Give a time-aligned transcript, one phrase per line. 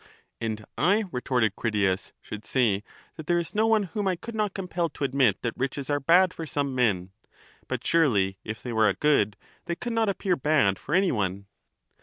[0.39, 2.81] And I, retorted Critias, should say
[3.17, 5.99] that there is no one whom I could not compel to admit that riches are
[5.99, 7.11] bad for 396 some men.
[7.67, 11.45] But surely, if they were a good, they could not appear bad for any one?